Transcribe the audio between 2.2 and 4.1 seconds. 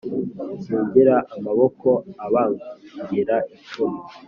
abangira icumu